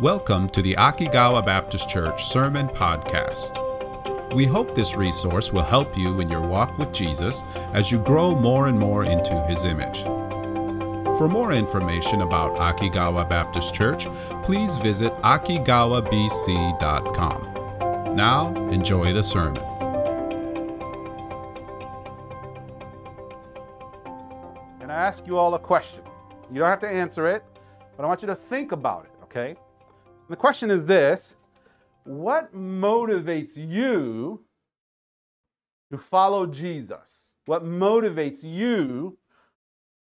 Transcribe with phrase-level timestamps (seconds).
[0.00, 3.64] Welcome to the Akigawa Baptist Church Sermon Podcast.
[4.34, 7.42] We hope this resource will help you in your walk with Jesus
[7.72, 10.02] as you grow more and more into his image.
[11.16, 14.04] For more information about Akigawa Baptist Church,
[14.42, 18.14] please visit akigawabc.com.
[18.14, 19.64] Now, enjoy the sermon.
[24.82, 26.04] And I ask you all a question.
[26.52, 27.42] You don't have to answer it,
[27.96, 29.56] but I want you to think about it, okay?
[30.28, 31.36] The question is this
[32.04, 34.44] What motivates you
[35.90, 37.32] to follow Jesus?
[37.44, 39.18] What motivates you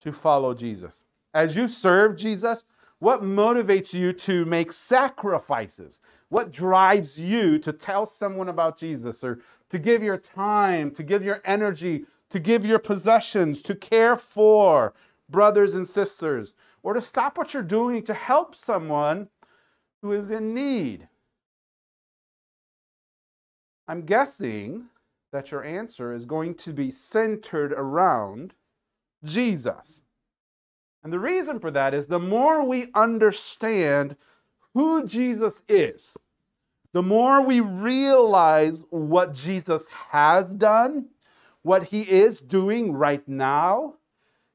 [0.02, 1.04] to follow Jesus?
[1.34, 2.66] As you serve Jesus,
[2.98, 6.02] what motivates you to make sacrifices?
[6.30, 11.24] What drives you to tell someone about Jesus or to give your time, to give
[11.24, 14.96] your energy, to give your possessions, to care for
[15.30, 19.28] brothers and sisters, or to stop what you're doing to help someone
[20.08, 21.06] who is in need?
[23.90, 24.86] I'm guessing
[25.34, 28.54] that your answer is going to be centered around
[29.26, 30.02] Jesus.
[31.04, 34.16] And the reason for that is the more we understand
[34.74, 36.16] who Jesus is,
[36.94, 41.10] the more we realize what Jesus has done,
[41.64, 43.96] what he is doing right now,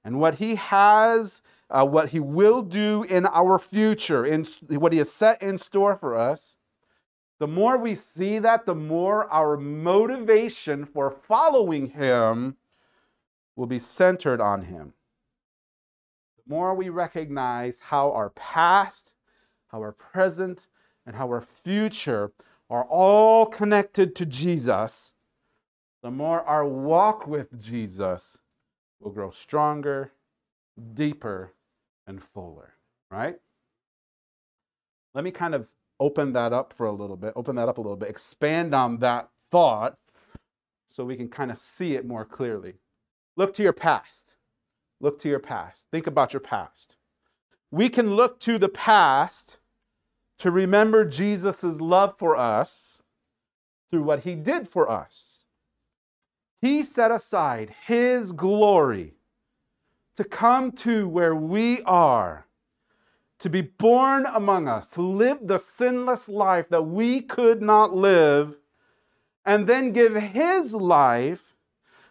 [0.02, 1.42] and what he has,
[1.72, 5.96] uh, what he will do in our future, in what he has set in store
[5.96, 6.56] for us,
[7.40, 12.56] the more we see that, the more our motivation for following him
[13.56, 14.92] will be centered on him.
[16.36, 19.14] The more we recognize how our past,
[19.68, 20.68] how our present,
[21.06, 22.32] and how our future
[22.68, 25.14] are all connected to Jesus,
[26.02, 28.38] the more our walk with Jesus
[29.00, 30.12] will grow stronger,
[30.94, 31.54] deeper,
[32.06, 32.74] and fuller,
[33.10, 33.36] right?
[35.14, 35.66] Let me kind of
[36.00, 38.98] open that up for a little bit, open that up a little bit, expand on
[38.98, 39.96] that thought
[40.88, 42.74] so we can kind of see it more clearly.
[43.36, 44.36] Look to your past.
[45.00, 45.86] Look to your past.
[45.90, 46.96] Think about your past.
[47.70, 49.58] We can look to the past
[50.38, 52.98] to remember Jesus' love for us
[53.90, 55.44] through what he did for us.
[56.60, 59.14] He set aside his glory
[60.16, 62.46] to come to where we are
[63.42, 68.56] to be born among us, to live the sinless life that we could not live,
[69.44, 71.56] and then give his life,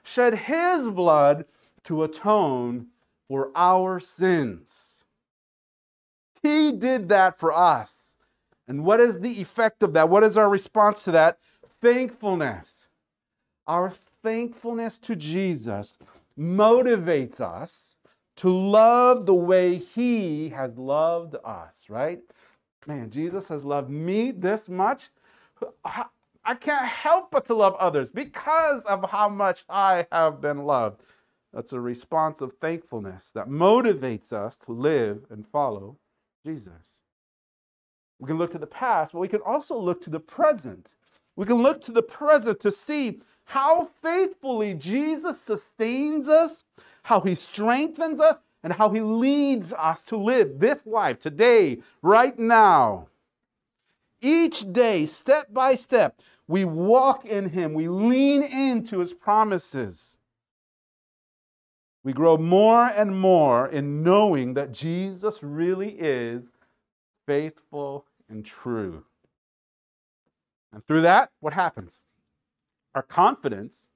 [0.04, 1.46] shed his blood
[1.86, 2.88] to atone
[3.30, 5.06] for our sins.
[6.44, 8.18] He did that for us.
[8.68, 10.10] And what is the effect of that?
[10.10, 11.38] What is our response to that?
[11.82, 12.90] Thankfulness.
[13.68, 15.98] Our thankfulness to Jesus
[16.38, 17.97] motivates us
[18.38, 22.19] to love the way he has loved us, right?
[22.88, 25.09] Man, Jesus has loved me this much.
[25.86, 31.03] I can't help but to love others because of how much I have been loved.
[31.53, 35.97] That's a response of thankfulness that motivates us to live and follow
[36.46, 37.02] Jesus.
[38.18, 40.96] We can look to the past, but we can also look to the present.
[41.36, 46.64] We can look to the present to see how faithfully Jesus sustains us
[47.03, 52.38] how he strengthens us, and how he leads us to live this life today, right
[52.38, 53.08] now.
[54.22, 60.20] Each day, step by step, we walk in him, we lean into his promises.
[62.03, 66.52] We grow more and more in knowing that Jesus really is
[67.25, 69.06] faithful and true.
[70.74, 72.06] And through that, what happens?
[72.96, 73.90] Our confidence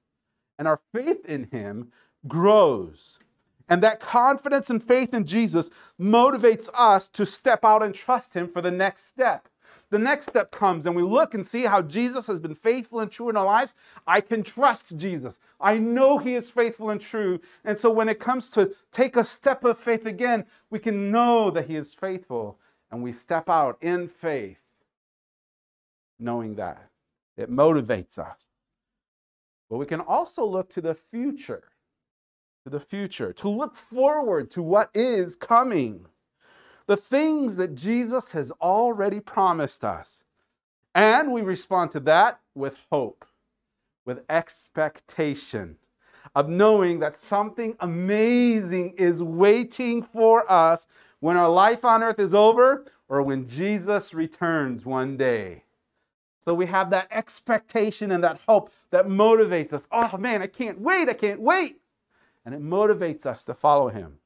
[0.58, 1.92] and our faith in him
[2.26, 3.18] grows.
[3.68, 5.70] And that confidence and faith in Jesus
[6.00, 9.48] motivates us to step out and trust Him for the next step.
[9.90, 13.10] The next step comes and we look and see how Jesus has been faithful and
[13.10, 13.74] true in our lives.
[14.06, 15.38] I can trust Jesus.
[15.60, 17.40] I know He is faithful and true.
[17.64, 21.50] And so when it comes to take a step of faith again, we can know
[21.50, 22.58] that He is faithful
[22.90, 24.58] and we step out in faith,
[26.18, 26.90] knowing that.
[27.36, 28.48] It motivates us.
[29.68, 31.64] But we can also look to the future
[32.66, 36.04] to the future, to look forward to what is coming,
[36.86, 40.24] the things that Jesus has already promised us.
[40.92, 43.24] And we respond to that with hope,
[44.04, 45.76] with expectation
[46.34, 50.88] of knowing that something amazing is waiting for us
[51.20, 55.62] when our life on earth is over or when Jesus returns one day.
[56.46, 59.88] So we have that expectation and that hope that motivates us.
[59.90, 61.80] Oh man, I can't wait, I can't wait
[62.44, 64.18] and it motivates us to follow him.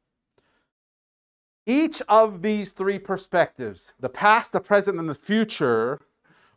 [1.64, 5.98] Each of these three perspectives, the past, the present, and the future,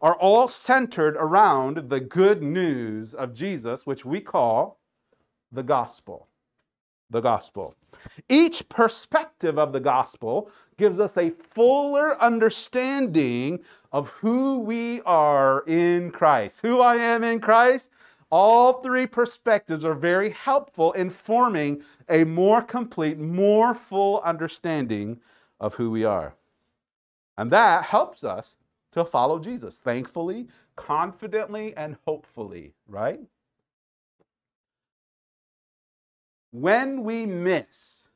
[0.01, 4.81] are all centered around the good news of Jesus, which we call
[5.49, 6.27] the gospel.
[7.09, 7.77] The gospel.
[8.29, 13.59] Each perspective of the gospel gives us a fuller understanding
[13.91, 16.61] of who we are in Christ.
[16.61, 17.89] Who I am in Christ.
[18.29, 25.19] All three perspectives are very helpful in forming a more complete, more full understanding
[25.59, 26.33] of who we are.
[27.37, 28.57] And that helps us
[28.93, 33.19] to follow Jesus, thankfully, confidently, and hopefully, right?
[36.53, 38.09] When we miss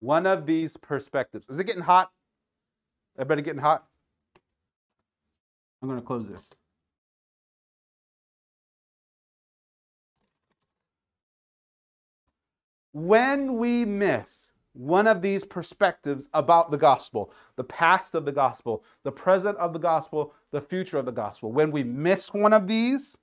[0.00, 2.10] one of these perspectives, is it getting hot?
[3.16, 3.86] Everybody getting hot?
[5.80, 6.50] I'm going to close this.
[12.92, 18.82] When we miss one of these perspectives about the gospel, the past of the gospel,
[19.04, 22.66] the present of the gospel, the future of the gospel, when we miss one of
[22.66, 23.18] these,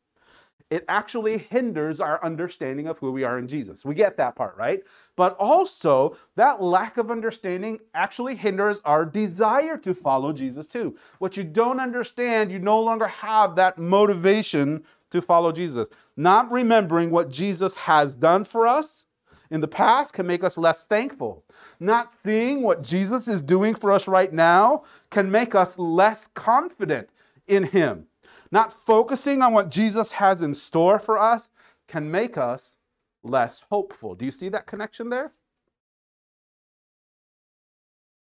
[0.69, 3.85] it actually hinders our understanding of who we are in Jesus.
[3.85, 4.81] We get that part, right?
[5.15, 10.97] But also, that lack of understanding actually hinders our desire to follow Jesus too.
[11.19, 15.87] What you don't understand, you no longer have that motivation to follow Jesus.
[16.17, 19.05] Not remembering what Jesus has done for us
[19.51, 21.45] in the past can make us less thankful.
[21.79, 27.09] Not seeing what Jesus is doing for us right now can make us less confident
[27.47, 28.07] in Him.
[28.51, 31.49] Not focusing on what Jesus has in store for us
[31.87, 32.75] can make us
[33.23, 34.15] less hopeful.
[34.15, 35.33] Do you see that connection there?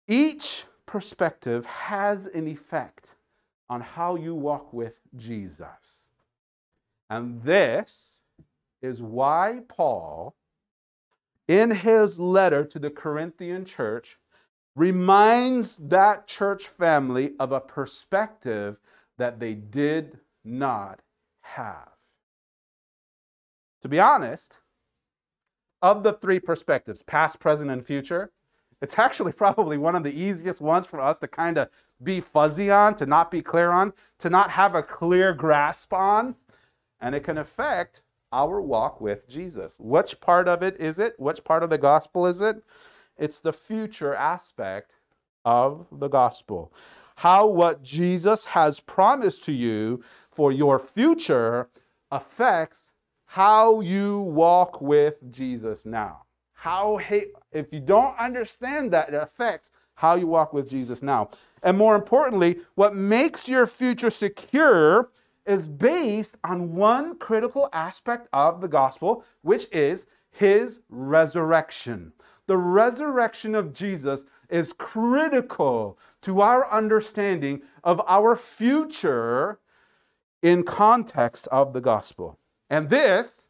[0.08, 3.16] Each perspective has an effect
[3.70, 6.12] on how you walk with Jesus.
[7.10, 8.22] And this
[8.82, 10.36] is why Paul,
[11.48, 14.18] in his letter to the Corinthian church,
[14.76, 18.78] reminds that church family of a perspective
[19.18, 21.02] that they did not
[21.42, 21.90] have.
[23.82, 24.58] To be honest,
[25.82, 28.32] of the three perspectives, past, present, and future,
[28.82, 31.70] it's actually probably one of the easiest ones for us to kind of
[32.04, 36.36] be fuzzy on, to not be clear on, to not have a clear grasp on,
[37.00, 38.02] and it can affect
[38.32, 39.76] our walk with Jesus.
[39.80, 41.14] Which part of it is it?
[41.18, 42.58] Which part of the gospel is it?
[43.18, 44.94] It's the future aspect
[45.46, 46.74] of the gospel
[47.16, 51.70] how what Jesus has promised to you for your future
[52.12, 52.92] affects
[53.26, 56.24] how you walk with Jesus now.
[56.54, 57.00] How
[57.52, 61.30] if you don't understand that, it affects how you walk with Jesus now.
[61.64, 65.10] And more importantly, what makes your future secure
[65.46, 70.06] is based on one critical aspect of the gospel, which is
[70.38, 72.12] his resurrection.
[72.48, 79.60] The resurrection of Jesus is critical to our understanding of our future
[80.42, 82.38] in context of the gospel.
[82.70, 83.48] And this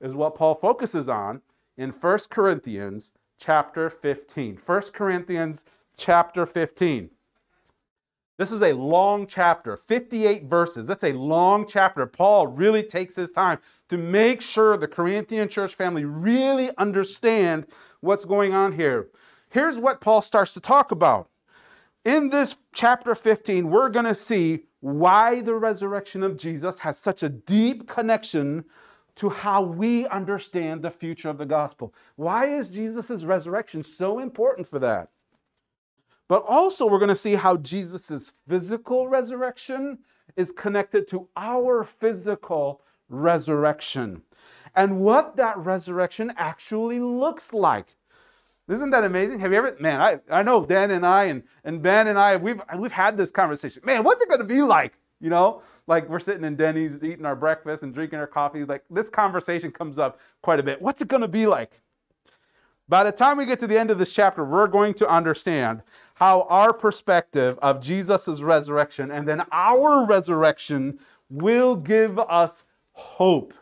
[0.00, 1.42] is what Paul focuses on
[1.76, 4.56] in 1 Corinthians chapter 15.
[4.64, 5.64] 1 Corinthians
[5.96, 7.10] chapter 15.
[8.36, 10.88] This is a long chapter, 58 verses.
[10.88, 12.04] That's a long chapter.
[12.04, 17.66] Paul really takes his time to make sure the Corinthian church family really understand
[18.00, 19.08] what's going on here.
[19.50, 21.30] Here's what Paul starts to talk about.
[22.04, 27.22] In this chapter 15, we're going to see why the resurrection of Jesus has such
[27.22, 28.64] a deep connection
[29.14, 31.94] to how we understand the future of the gospel.
[32.16, 35.10] Why is Jesus' resurrection so important for that?
[36.28, 39.98] But also, we're going to see how Jesus' physical resurrection
[40.36, 44.22] is connected to our physical resurrection
[44.74, 47.96] and what that resurrection actually looks like.
[48.68, 49.40] Isn't that amazing?
[49.40, 52.36] Have you ever, man, I, I know Dan and I and, and Ben and I,
[52.36, 53.82] we've, we've had this conversation.
[53.84, 54.94] Man, what's it going to be like?
[55.20, 58.64] You know, like we're sitting in Denny's eating our breakfast and drinking our coffee.
[58.64, 60.80] Like this conversation comes up quite a bit.
[60.80, 61.80] What's it going to be like?
[62.86, 65.82] By the time we get to the end of this chapter, we're going to understand
[66.14, 70.98] how our perspective of Jesus' resurrection and then our resurrection
[71.30, 72.62] will give us
[72.92, 73.54] hope.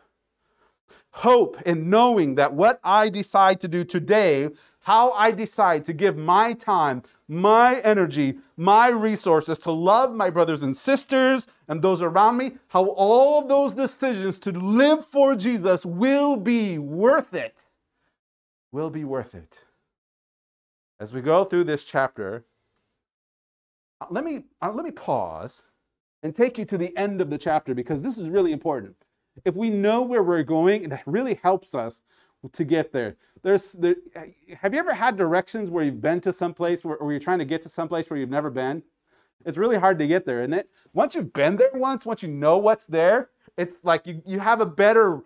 [1.10, 4.48] Hope in knowing that what I decide to do today,
[4.80, 10.64] how I decide to give my time, my energy, my resources to love my brothers
[10.64, 16.36] and sisters and those around me, how all those decisions to live for Jesus will
[16.36, 17.66] be worth it
[18.72, 19.64] will be worth it.
[20.98, 22.44] As we go through this chapter,
[24.00, 25.62] uh, let me, uh, let me pause
[26.22, 28.96] and take you to the end of the chapter because this is really important.
[29.44, 32.02] If we know where we're going, it really helps us
[32.52, 33.16] to get there.
[33.42, 33.96] There's there,
[34.60, 37.38] have you ever had directions where you've been to some place where, where you're trying
[37.38, 38.82] to get to some place where you've never been?
[39.44, 40.68] It's really hard to get there, isn't it?
[40.92, 44.60] Once you've been there once, once you know what's there, it's like you, you have
[44.60, 45.22] a better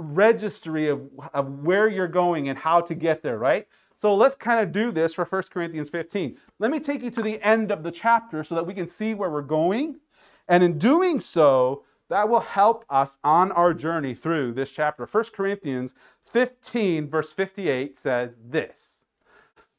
[0.00, 3.66] registry of, of where you're going and how to get there, right?
[3.96, 6.38] So let's kind of do this for 1 Corinthians 15.
[6.58, 9.14] Let me take you to the end of the chapter so that we can see
[9.14, 10.00] where we're going.
[10.48, 15.06] And in doing so, that will help us on our journey through this chapter.
[15.06, 19.04] 1 Corinthians 15, verse 58 says this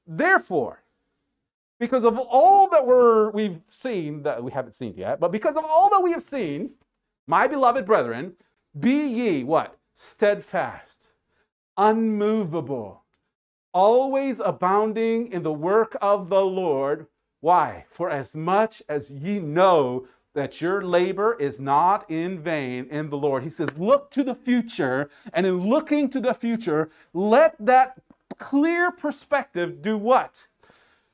[0.07, 0.83] Therefore,
[1.79, 5.65] because of all that we're, we've seen, that we haven't seen yet, but because of
[5.65, 6.69] all that we have seen,
[7.27, 8.33] my beloved brethren,
[8.79, 9.77] be ye what?
[9.93, 11.07] Steadfast,
[11.77, 13.03] unmovable,
[13.73, 17.07] always abounding in the work of the Lord.
[17.39, 17.85] Why?
[17.89, 23.17] For as much as ye know that your labor is not in vain in the
[23.17, 23.43] Lord.
[23.43, 28.01] He says, look to the future, and in looking to the future, let that
[28.37, 30.47] clear perspective do what?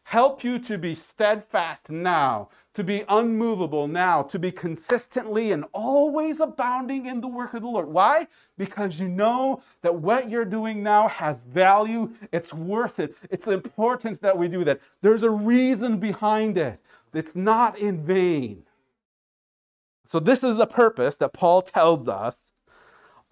[0.03, 6.39] Help you to be steadfast now, to be unmovable now, to be consistently and always
[6.39, 7.87] abounding in the work of the Lord.
[7.87, 8.27] Why?
[8.55, 14.21] Because you know that what you're doing now has value, it's worth it, it's important
[14.21, 14.79] that we do that.
[15.01, 16.79] There's a reason behind it,
[17.15, 18.61] it's not in vain.
[20.03, 22.37] So, this is the purpose that Paul tells us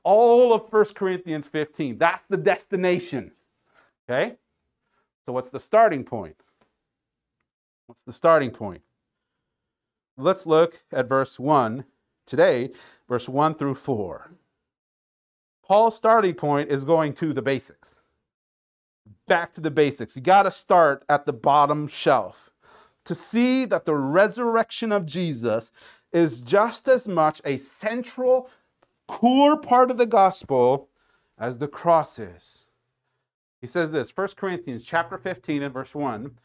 [0.04, 2.00] all of 1 Corinthians 15.
[2.00, 3.32] That's the destination.
[4.10, 4.38] Okay?
[5.24, 6.36] So, what's the starting point?
[7.86, 8.82] What's the starting point?
[10.18, 11.84] Let's look at verse 1
[12.26, 12.72] today,
[13.08, 14.32] verse 1 through 4.
[15.64, 18.02] Paul's starting point is going to the basics.
[19.28, 20.16] Back to the basics.
[20.16, 22.52] You got to start at the bottom shelf
[23.04, 25.72] to see that the resurrection of Jesus
[26.14, 28.50] is just as much a central
[29.08, 30.90] core part of the gospel
[31.38, 32.66] as the cross is.
[33.60, 36.38] He says this, 1 Corinthians chapter 15 and verse 1.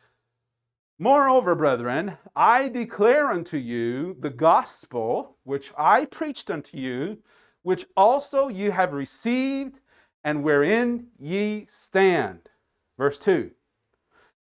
[1.03, 7.23] Moreover, brethren, I declare unto you the gospel which I preached unto you,
[7.63, 9.81] which also ye have received,
[10.25, 12.51] and wherein ye stand.
[12.99, 13.51] Verse 2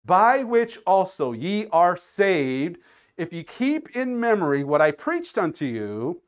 [0.06, 2.78] By which also ye are saved,
[3.18, 6.22] if ye keep in memory what I preached unto you,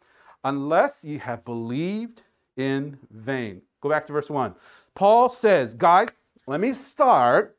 [0.44, 2.24] unless ye have believed
[2.56, 3.62] in vain.
[3.82, 4.56] Go back to verse 1.
[4.96, 6.10] Paul says, guys,
[6.48, 7.57] let me start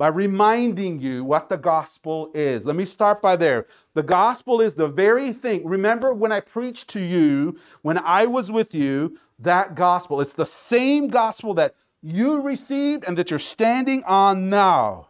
[0.00, 2.64] by reminding you what the gospel is.
[2.64, 3.66] Let me start by there.
[3.92, 5.62] The gospel is the very thing.
[5.66, 10.22] Remember when I preached to you, when I was with you, that gospel.
[10.22, 15.08] It's the same gospel that you received and that you're standing on now.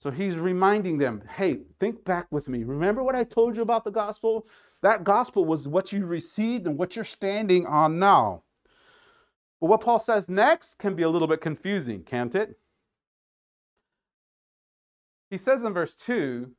[0.00, 2.62] So he's reminding them, hey, think back with me.
[2.62, 4.46] Remember what I told you about the gospel?
[4.82, 8.42] That gospel was what you received and what you're standing on now.
[9.62, 12.58] But what Paul says next can be a little bit confusing, can't it?
[15.30, 16.50] He says in verse 2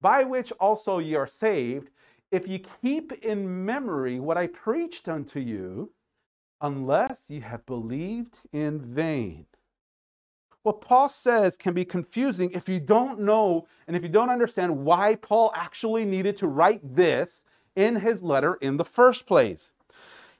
[0.00, 1.90] By which also ye are saved,
[2.30, 5.92] if ye keep in memory what I preached unto you,
[6.60, 9.46] unless ye have believed in vain
[10.62, 14.84] what Paul says can be confusing if you don't know and if you don't understand
[14.84, 17.44] why Paul actually needed to write this
[17.76, 19.72] in his letter in the first place.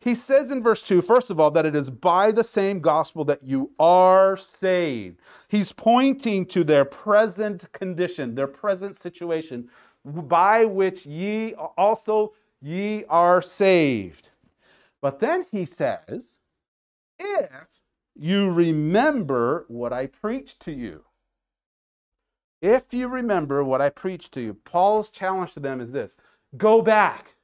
[0.01, 3.25] He says in verse 2, first of all, that it is by the same gospel
[3.27, 5.21] that you are saved.
[5.49, 9.69] He's pointing to their present condition, their present situation,
[10.05, 14.31] by which ye also ye are saved.
[15.03, 16.39] But then he says,
[17.19, 17.83] if
[18.15, 21.05] you remember what I preached to you.
[22.63, 26.17] If you remember what I preached to you, Paul's challenge to them is this
[26.57, 27.37] go back.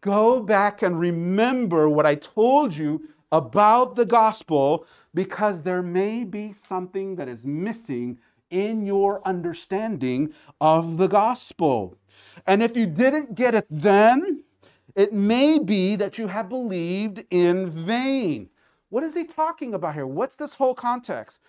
[0.00, 3.02] Go back and remember what I told you
[3.32, 8.18] about the gospel because there may be something that is missing
[8.50, 11.98] in your understanding of the gospel.
[12.46, 14.44] And if you didn't get it then,
[14.94, 18.48] it may be that you have believed in vain.
[18.90, 20.06] What is he talking about here?
[20.06, 21.40] What's this whole context?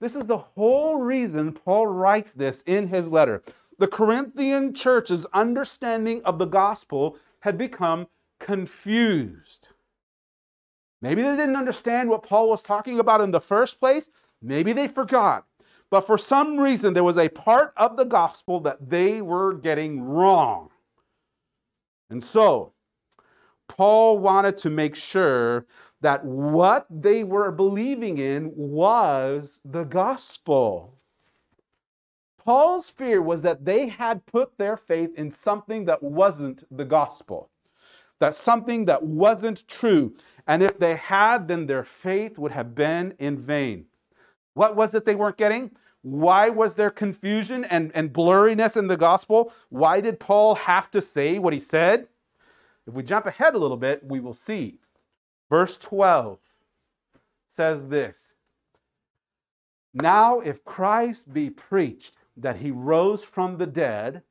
[0.00, 3.42] This is the whole reason Paul writes this in his letter.
[3.78, 8.06] The Corinthian church's understanding of the gospel had become
[8.40, 9.68] confused.
[11.00, 14.08] Maybe they didn't understand what Paul was talking about in the first place.
[14.42, 15.44] Maybe they forgot.
[15.90, 20.02] But for some reason, there was a part of the gospel that they were getting
[20.02, 20.70] wrong.
[22.10, 22.72] And so,
[23.68, 25.66] Paul wanted to make sure
[26.00, 30.97] that what they were believing in was the gospel.
[32.48, 37.50] Paul's fear was that they had put their faith in something that wasn't the gospel.
[38.20, 40.16] that something that wasn't true.
[40.46, 43.84] And if they had, then their faith would have been in vain.
[44.54, 45.72] What was it they weren't getting?
[46.00, 49.52] Why was there confusion and, and blurriness in the gospel?
[49.68, 52.08] Why did Paul have to say what he said?
[52.86, 54.78] If we jump ahead a little bit, we will see.
[55.50, 56.38] Verse 12
[57.46, 58.32] says this
[59.92, 64.22] Now, if Christ be preached that he rose from the dead,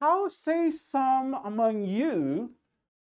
[0.00, 2.52] how say some among you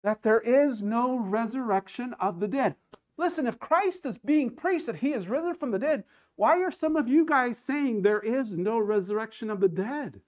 [0.03, 2.77] that there is no resurrection of the dead?
[3.17, 6.05] Listen, if Christ is being preached that he is risen from the dead,
[6.37, 10.21] why are some of you guys saying there is no resurrection of the dead?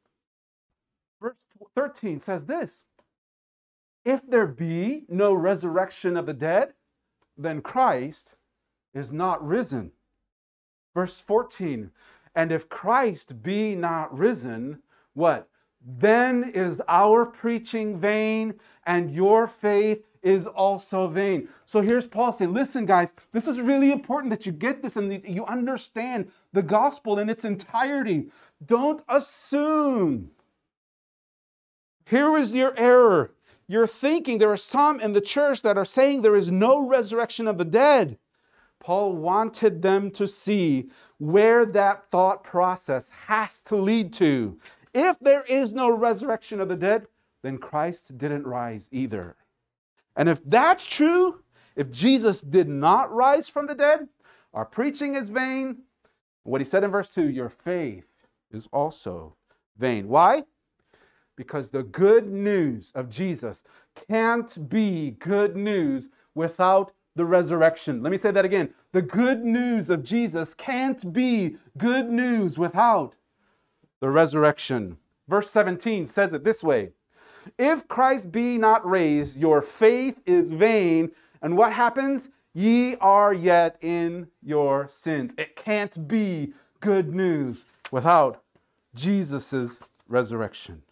[1.21, 2.85] Verse 13 says this
[4.05, 6.75] If there be no resurrection of the dead,
[7.37, 8.35] then Christ
[8.93, 9.93] is not risen.
[10.95, 11.91] Verse 14
[12.35, 14.81] And if Christ be not risen,
[15.12, 15.49] what?
[15.87, 18.55] Then is our preaching vain,
[18.87, 21.49] and your faith is also vain.
[21.67, 25.23] So here's Paul saying, listen, guys, this is really important that you get this and
[25.29, 28.31] you understand the gospel in its entirety.
[28.64, 30.31] Don't assume.
[32.07, 33.33] Here is your error.
[33.67, 37.47] You're thinking there are some in the church that are saying there is no resurrection
[37.47, 38.19] of the dead.
[38.85, 44.59] Paul wanted them to see where that thought process has to lead to.
[44.93, 47.07] If there is no resurrection of the dead,
[47.43, 49.37] then Christ didn't rise either.
[50.17, 51.41] And if that's true,
[51.76, 54.07] if Jesus did not rise from the dead,
[54.53, 55.79] our preaching is vain.
[56.43, 59.35] What he said in verse 2 your faith is also
[59.79, 60.09] vain.
[60.09, 60.43] Why?
[61.37, 63.62] Because the good news of Jesus
[64.11, 68.02] can't be good news without the resurrection.
[68.02, 68.75] Let me say that again.
[68.92, 73.16] The good news of Jesus can't be good news without
[74.00, 74.99] the resurrection.
[75.28, 76.92] Verse 17 says it this way
[77.59, 81.11] if Christ be not raised, your faith is vain.
[81.42, 82.28] And what happens?
[82.54, 85.35] Ye are yet in your sins.
[85.37, 88.42] It can't be good news without
[88.94, 89.78] Jesus'
[90.09, 90.83] resurrection.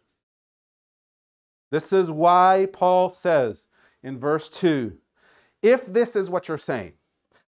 [1.70, 3.68] This is why Paul says
[4.02, 4.98] in verse 2
[5.62, 6.94] if this is what you're saying,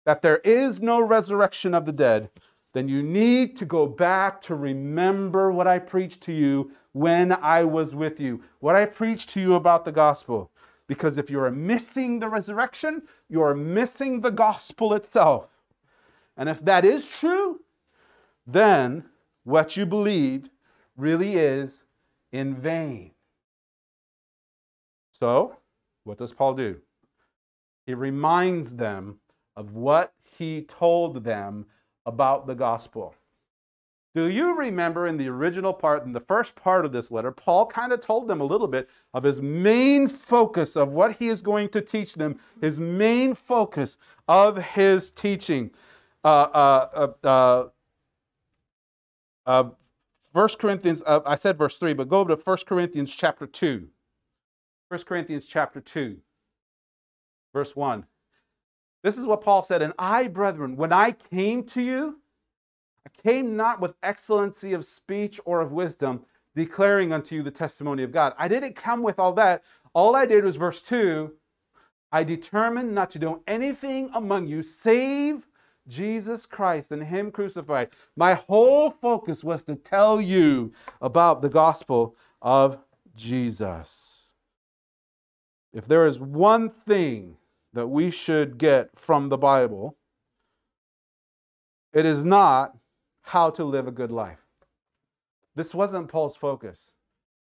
[0.06, 2.30] that there is no resurrection of the dead,
[2.74, 7.64] then you need to go back to remember what I preached to you when I
[7.64, 10.52] was with you, what I preached to you about the gospel.
[10.88, 15.50] Because if you are missing the resurrection, you are missing the gospel itself.
[16.36, 17.60] And if that is true,
[18.48, 19.06] then
[19.44, 20.50] what you believed
[20.98, 21.84] really is
[22.32, 23.12] in vain.
[25.12, 25.58] So,
[26.04, 26.82] what does Paul do?
[27.90, 29.18] He reminds them
[29.56, 31.66] of what he told them
[32.06, 33.16] about the gospel.
[34.14, 37.66] Do you remember in the original part, in the first part of this letter, Paul
[37.66, 41.42] kind of told them a little bit of his main focus of what he is
[41.42, 43.98] going to teach them, his main focus
[44.28, 45.72] of his teaching.
[46.24, 47.64] Uh, uh, uh,
[49.48, 49.64] uh,
[50.34, 53.88] 1 uh, Corinthians, uh, I said verse 3, but go to 1 Corinthians chapter 2.
[54.90, 56.20] 1 Corinthians chapter 2,
[57.54, 58.06] verse 1.
[59.04, 62.20] This is what Paul said, and I, brethren, when I came to you,
[63.06, 68.04] I came not with excellency of speech or of wisdom, declaring unto you the testimony
[68.04, 68.34] of God.
[68.38, 69.64] I didn't come with all that.
[69.94, 71.34] All I did was verse 2
[72.12, 75.48] I determined not to do anything among you save
[75.88, 77.90] Jesus Christ and Him crucified.
[78.16, 82.78] My whole focus was to tell you about the gospel of
[83.16, 84.30] Jesus.
[85.72, 87.38] If there is one thing
[87.74, 89.96] that we should get from the Bible,
[91.94, 92.76] it is not
[93.22, 94.46] how to live a good life.
[95.56, 96.94] This wasn't Paul's focus.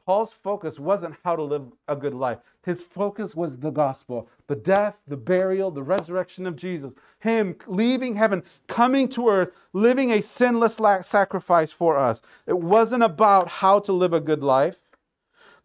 [0.06, 2.38] Paul's focus wasn't how to live a good life.
[2.64, 8.14] His focus was the gospel, the death, the burial, the resurrection of Jesus, Him leaving
[8.14, 12.22] heaven, coming to earth, living a sinless sacrifice for us.
[12.46, 14.85] It wasn't about how to live a good life.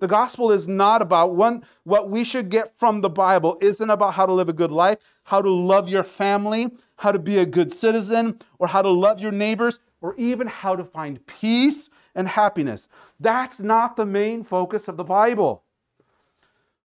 [0.02, 4.16] The gospel is not about one, what we should get from the Bible isn't about
[4.16, 7.46] how to live a good life, how to love your family, how to be a
[7.46, 12.28] good citizen, or how to love your neighbors, or even how to find peace and
[12.28, 12.88] happiness.
[13.20, 15.66] That's not the main focus of the Bible.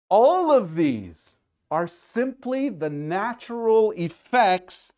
[0.07, 1.35] All of these
[1.71, 4.93] are simply the natural effects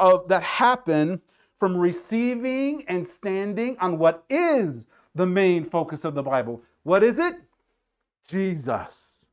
[0.00, 1.22] of that happen
[1.60, 6.60] from receiving and standing on what is the main focus of the Bible.
[6.82, 7.36] What is it?
[8.28, 9.26] Jesus.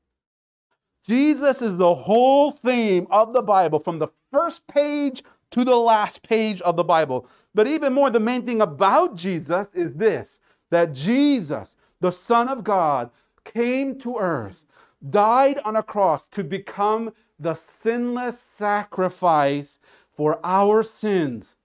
[1.06, 6.21] Jesus is the whole theme of the Bible from the first page to the last
[6.21, 7.28] page of the Bible.
[7.56, 12.63] But even more, the main thing about Jesus is this that Jesus, the Son of
[12.63, 13.10] God,
[13.43, 14.65] came to earth,
[15.10, 19.80] died on a cross to become the sinless sacrifice
[20.15, 21.56] for our sins.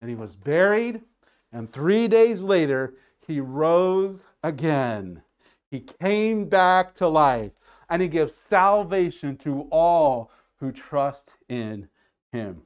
[0.00, 1.00] And he was buried,
[1.52, 2.94] and three days later,
[3.26, 5.22] he rose again.
[5.72, 7.52] He came back to life,
[7.88, 10.30] and he gives salvation to all
[10.60, 11.88] who trust in
[12.30, 12.60] him.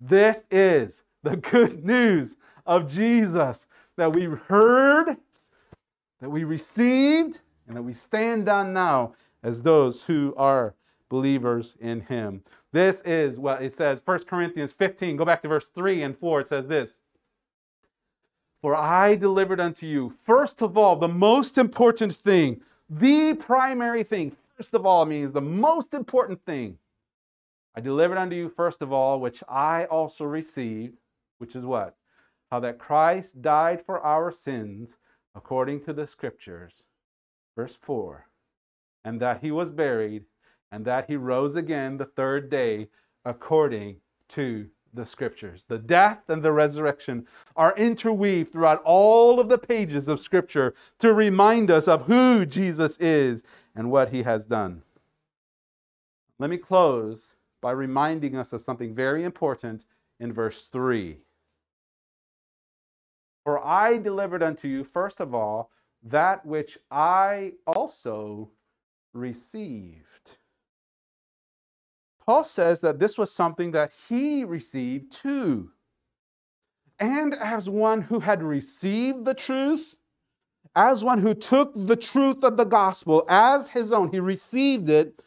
[0.00, 3.66] This is the good news of Jesus
[3.98, 5.18] that we heard,
[6.22, 10.74] that we received, and that we stand on now as those who are
[11.10, 12.42] believers in him.
[12.72, 15.18] This is what it says, 1 Corinthians 15.
[15.18, 16.40] Go back to verse 3 and 4.
[16.40, 17.00] It says this
[18.66, 24.36] For I delivered unto you, first of all, the most important thing, the primary thing.
[24.56, 26.76] First of all means the most important thing.
[27.76, 30.96] I delivered unto you, first of all, which I also received,
[31.38, 31.94] which is what?
[32.50, 34.96] How that Christ died for our sins
[35.36, 36.86] according to the scriptures.
[37.54, 38.26] Verse 4
[39.04, 40.24] And that he was buried
[40.72, 42.88] and that he rose again the third day
[43.24, 44.00] according
[44.30, 45.64] to the scriptures.
[45.64, 51.12] The death and the resurrection are interweaved throughout all of the pages of scripture to
[51.12, 54.82] remind us of who Jesus is and what he has done.
[56.38, 59.84] Let me close by reminding us of something very important
[60.18, 61.18] in verse 3.
[63.44, 65.70] For I delivered unto you, first of all,
[66.02, 68.50] that which I also
[69.12, 70.38] received.
[72.26, 75.70] Paul says that this was something that he received too.
[76.98, 79.94] And as one who had received the truth,
[80.74, 85.22] as one who took the truth of the gospel as his own, he received it.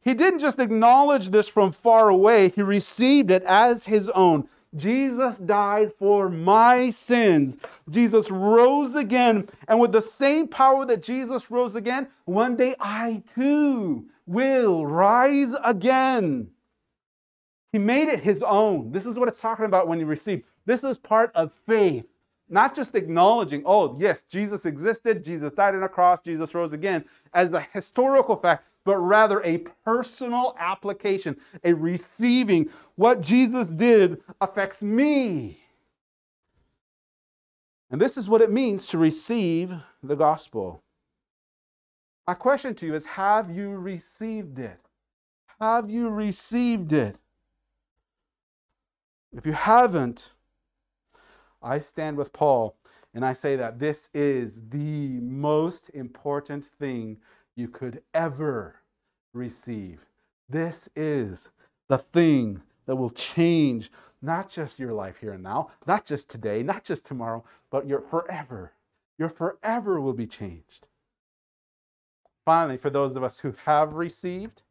[0.00, 4.48] He didn't just acknowledge this from far away, he received it as his own.
[4.76, 7.56] Jesus died for my sins.
[7.88, 9.48] Jesus rose again.
[9.66, 15.54] And with the same power that Jesus rose again, one day I too will rise
[15.64, 16.50] again.
[17.72, 18.92] He made it his own.
[18.92, 20.44] This is what it's talking about when you receive.
[20.66, 22.06] This is part of faith.
[22.50, 27.04] Not just acknowledging, oh, yes, Jesus existed, Jesus died on a cross, Jesus rose again,
[27.32, 32.68] as a historical fact, but rather a personal application, a receiving.
[32.96, 35.60] What Jesus did affects me.
[37.88, 40.82] And this is what it means to receive the gospel.
[42.26, 44.80] My question to you is Have you received it?
[45.60, 47.16] Have you received it?
[49.32, 50.30] If you haven't,
[51.62, 52.76] I stand with Paul
[53.14, 57.18] and I say that this is the most important thing
[57.56, 58.76] you could ever
[59.32, 60.06] receive.
[60.48, 61.48] This is
[61.88, 63.90] the thing that will change
[64.22, 68.00] not just your life here and now, not just today, not just tomorrow, but your
[68.00, 68.72] forever.
[69.18, 70.88] Your forever will be changed.
[72.44, 74.62] Finally, for those of us who have received,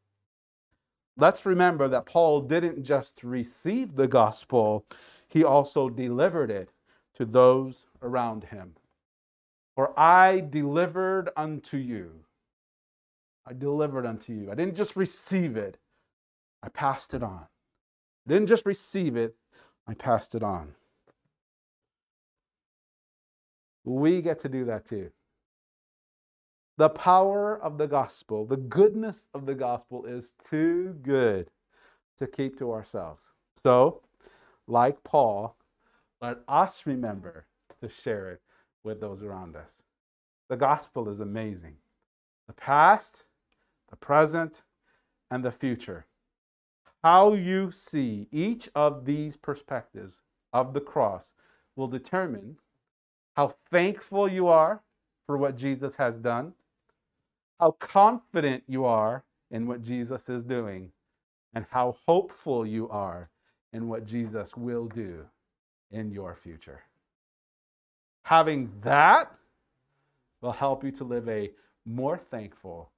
[1.17, 4.85] let's remember that Paul didn't just receive the gospel,
[5.27, 6.69] he also delivered it
[7.19, 8.75] to those around him.
[9.75, 12.25] For I delivered unto you
[13.49, 14.51] I delivered unto you.
[14.51, 15.79] I didn't just receive it,
[16.61, 17.47] I passed it on.
[18.27, 19.35] I didn't just receive it,
[19.87, 20.75] I passed it on.
[23.83, 25.09] We get to do that too.
[26.77, 31.49] The power of the gospel, the goodness of the gospel is too good
[32.19, 33.31] to keep to ourselves.
[33.63, 34.03] So,
[34.67, 35.55] like Paul,
[36.21, 37.45] let us remember
[37.81, 38.41] to share it
[38.83, 39.83] with those around us.
[40.49, 41.75] The gospel is amazing.
[42.47, 43.25] The past
[43.89, 44.63] the present,
[45.31, 46.05] and the future.
[47.03, 50.21] How you see each of these perspectives
[50.53, 51.33] of the cross
[51.75, 52.57] will determine
[53.35, 54.81] how thankful you are
[55.25, 56.53] for what Jesus has done,
[57.59, 60.91] how confident you are in what Jesus is doing,
[61.53, 63.29] and how hopeful you are
[63.71, 65.25] in what Jesus will do
[65.91, 66.81] in your future.
[68.23, 69.31] Having that
[70.41, 71.51] will help you to live a
[71.85, 72.91] more thankful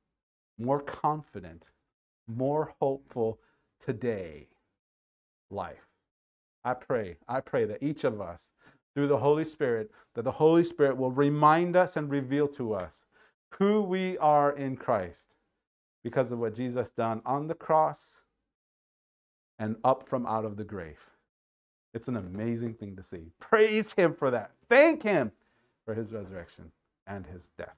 [0.61, 1.71] more confident,
[2.27, 3.39] more hopeful
[3.79, 4.47] today
[5.49, 5.87] life.
[6.63, 8.51] I pray, I pray that each of us,
[8.93, 13.05] through the Holy Spirit, that the Holy Spirit will remind us and reveal to us
[13.57, 15.35] who we are in Christ
[16.03, 18.21] because of what Jesus done on the cross
[19.59, 21.09] and up from out of the grave.
[21.93, 23.31] It's an amazing thing to see.
[23.39, 24.51] Praise Him for that.
[24.69, 25.31] Thank Him
[25.85, 26.71] for His resurrection
[27.07, 27.75] and His death.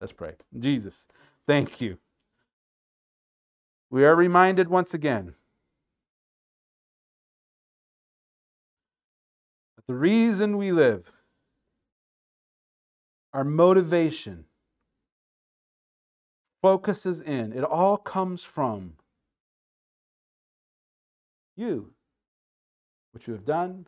[0.00, 0.34] Let's pray.
[0.58, 1.06] Jesus,
[1.46, 1.98] thank you
[3.92, 5.34] we are reminded once again
[9.76, 11.12] that the reason we live,
[13.34, 14.46] our motivation,
[16.62, 17.52] focuses in.
[17.52, 18.94] It all comes from
[21.54, 21.92] you,
[23.12, 23.86] what you have done,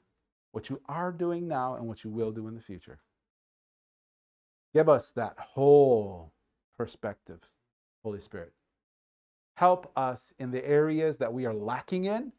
[0.52, 2.98] what you are doing now, and what you will do in the future.
[4.72, 6.32] Give us that whole
[6.76, 7.40] perspective,
[8.02, 8.52] Holy Spirit.
[9.56, 12.32] Help us in the areas that we are lacking in,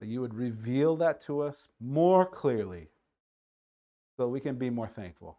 [0.00, 2.88] that you would reveal that to us more clearly
[4.16, 5.38] so that we can be more thankful,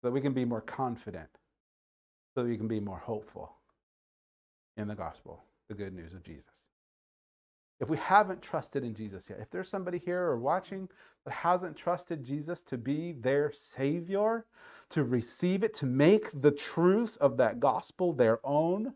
[0.00, 1.30] so that we can be more confident,
[2.34, 3.56] so that we can be more hopeful
[4.76, 6.68] in the gospel, the good news of Jesus.
[7.78, 10.88] If we haven't trusted in Jesus yet, if there's somebody here or watching
[11.24, 14.46] that hasn't trusted Jesus to be their Savior,
[14.90, 18.94] to receive it, to make the truth of that gospel their own,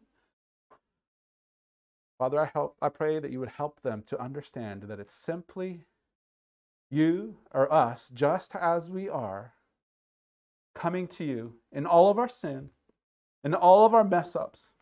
[2.19, 5.85] Father, I, help, I pray that you would help them to understand that it's simply
[6.91, 9.55] you or us, just as we are,
[10.75, 12.71] coming to you in all of our sin,
[13.45, 14.73] in all of our mess ups,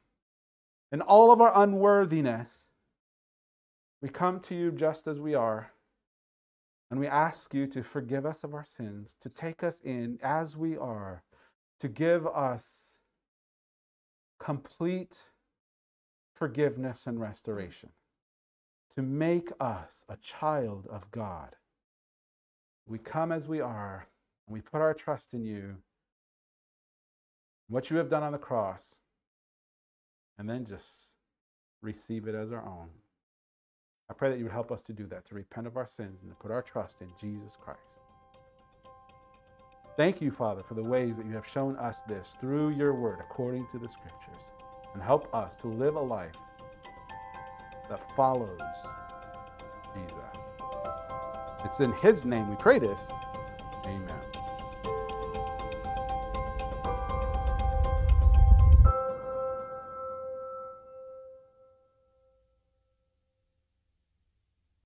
[0.93, 2.71] in all of our unworthiness
[4.01, 5.73] we come to you just as we are,
[6.91, 10.57] and we ask you to forgive us of our sins, to take us in as
[10.57, 11.23] we are,
[11.81, 12.99] to give us
[14.39, 15.31] complete
[16.35, 17.91] forgiveness and restoration,
[18.95, 21.57] to make us a child of God.
[22.87, 24.07] We come as we are,
[24.47, 25.77] and we put our trust in you,
[27.69, 28.97] what you have done on the cross,
[30.39, 31.15] and then just
[31.83, 32.89] receive it as our own.
[34.11, 36.23] I pray that you would help us to do that, to repent of our sins
[36.23, 38.01] and to put our trust in Jesus Christ.
[39.97, 43.19] Thank you, Father, for the ways that you have shown us this through your word
[43.21, 44.45] according to the scriptures.
[44.95, 46.37] And help us to live a life
[47.89, 48.61] that follows
[49.95, 50.15] Jesus.
[51.65, 53.11] It's in his name we pray this.